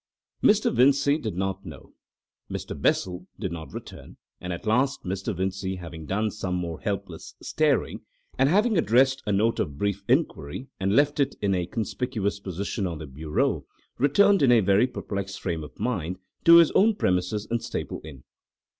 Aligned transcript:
Mr. 0.43 0.73
Vincey 0.73 1.19
did 1.19 1.35
not 1.35 1.63
know. 1.63 1.93
Mr. 2.49 2.75
Bessel 2.81 3.27
did 3.39 3.51
not 3.51 3.71
return, 3.71 4.17
and 4.39 4.51
at 4.51 4.65
last 4.65 5.03
Mr. 5.03 5.37
Vincey, 5.37 5.75
having 5.75 6.07
done 6.07 6.31
some 6.31 6.55
more 6.55 6.79
helpless 6.81 7.35
staring, 7.39 8.01
and 8.35 8.49
having 8.49 8.79
addressed 8.79 9.21
a 9.27 9.31
note 9.31 9.59
of 9.59 9.77
brief 9.77 10.01
inquiry 10.07 10.65
and 10.79 10.95
left 10.95 11.19
it 11.19 11.35
in 11.39 11.53
a 11.53 11.67
conspicuous 11.67 12.39
position 12.39 12.87
on 12.87 12.97
the 12.97 13.05
bureau, 13.05 13.63
returned 13.99 14.41
in 14.41 14.51
a 14.51 14.59
very 14.59 14.87
perplexed 14.87 15.39
frame 15.39 15.63
of 15.63 15.79
mind 15.79 16.17
to 16.45 16.55
his 16.55 16.71
own 16.71 16.95
premises 16.95 17.47
in 17.51 17.59
Staple 17.59 18.01
Inn. 18.03 18.23